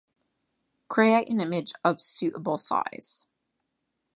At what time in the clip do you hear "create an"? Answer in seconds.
0.87-1.39